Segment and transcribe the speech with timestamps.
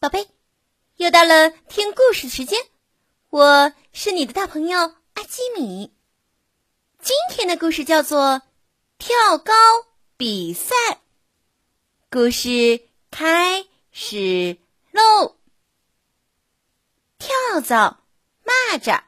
[0.00, 0.28] 宝贝，
[0.94, 2.56] 又到了听故事的时间，
[3.30, 4.78] 我是你的大朋友
[5.14, 5.92] 阿基米。
[7.02, 8.20] 今天的故事叫做
[8.96, 9.52] 《跳高
[10.16, 10.76] 比赛》，
[12.12, 12.80] 故事
[13.10, 14.58] 开始
[14.92, 15.34] 喽！
[17.18, 18.04] 跳蚤、
[18.44, 19.02] 蚂蚱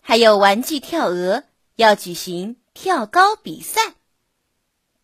[0.00, 1.44] 还有玩具跳鹅
[1.76, 3.96] 要举行跳高比赛，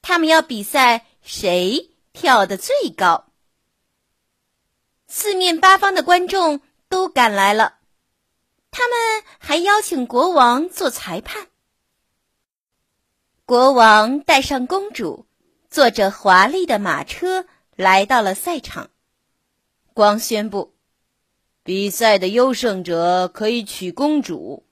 [0.01, 3.28] 他们要比赛谁跳得最高。
[5.11, 6.61] 四面八方的观众
[6.91, 7.79] 都赶来了，
[8.71, 11.49] 他们还邀请国王做裁判。
[13.47, 15.27] 国王带上公主，
[15.71, 18.91] 坐着华丽的马车来到了赛场。
[19.95, 20.75] 光宣布，
[21.63, 24.67] 比赛的优胜者可以娶公主。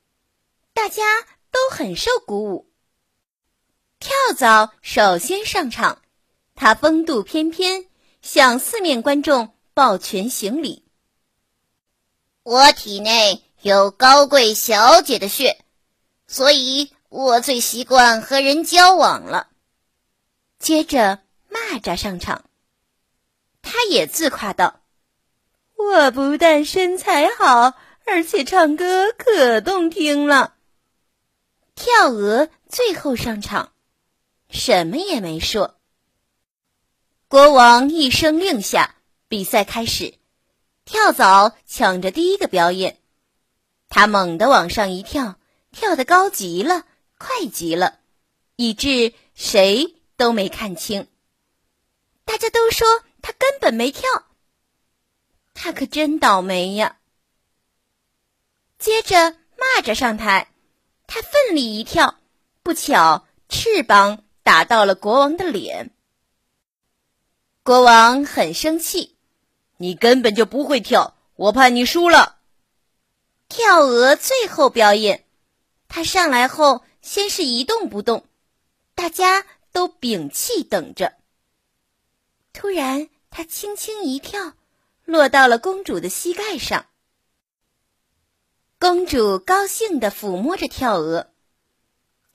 [0.75, 1.03] 大家
[1.51, 2.71] 都很受鼓舞。
[3.99, 6.03] 跳蚤首先上场，
[6.55, 7.89] 他风度翩翩，
[8.21, 9.56] 向四面观众。
[9.77, 10.87] 抱拳行礼。
[12.45, 15.63] 我体内有高贵小姐的血，
[16.27, 19.51] 所以我最习惯和人交往了。
[20.59, 22.47] 接着，蚂蚱上场，
[23.61, 24.81] 他也自夸道
[25.77, 27.75] ：“我不但身材好，
[28.07, 30.55] 而且唱歌可动听了。”
[31.77, 33.75] 跳鹅最后上场，
[34.49, 35.79] 什么也没说。
[37.29, 38.96] 国王一声令下。
[39.29, 40.15] 比赛开始，
[40.85, 43.01] 跳蚤抢着第一个表演。
[43.89, 45.39] 他猛地往上一跳，
[45.73, 46.87] 跳得高极了，
[47.19, 47.99] 快极了，
[48.55, 51.09] 以致谁都没看清。
[52.25, 52.87] 大家都说
[53.21, 54.09] 他根本没跳，
[55.55, 56.99] 他可真倒霉呀！
[58.79, 59.17] 接着，
[59.57, 60.53] 蚂蚱上台，
[61.09, 62.21] 他奋力一跳，
[62.63, 65.91] 不巧翅膀打到了国王的脸。
[67.65, 69.16] 国王很生气。
[69.79, 72.39] 你根本就不会跳，我判你输了。
[73.49, 75.25] 跳鹅最后表演，
[75.87, 78.27] 他上来后先是一动不动，
[78.95, 81.15] 大家都屏气等着。
[82.53, 84.55] 突然，他轻轻一跳，
[85.05, 86.87] 落到了公主的膝盖上。
[88.79, 91.31] 公主高兴地抚摸着跳鹅，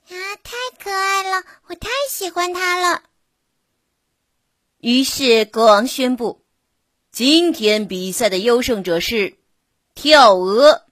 [0.08, 3.02] 啊，太可爱了，我太喜欢它了。
[4.78, 6.41] 于是国王宣布。
[7.12, 9.36] 今天比赛的优胜者是
[9.94, 10.86] 跳鹅。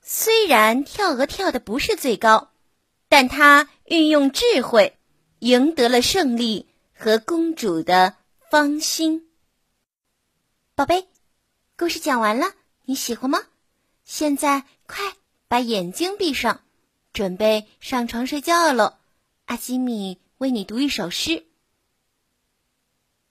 [0.00, 2.50] 虽然跳鹅跳的不是最高，
[3.10, 4.96] 但他运用智慧，
[5.38, 8.16] 赢得了胜利和公主的
[8.50, 9.28] 芳心。
[10.74, 11.06] 宝贝，
[11.76, 12.54] 故事讲完了，
[12.86, 13.42] 你喜欢吗？
[14.06, 15.12] 现在快
[15.46, 16.62] 把眼睛闭上，
[17.12, 18.98] 准备上床睡觉了。
[19.44, 21.32] 阿基米为你读一首诗，《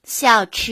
[0.03, 0.71] 小池》。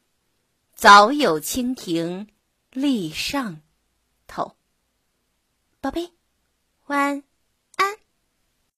[0.81, 2.25] 早有蜻蜓
[2.71, 3.61] 立上
[4.25, 4.55] 头，
[5.79, 6.11] 宝贝，
[6.87, 7.23] 晚安。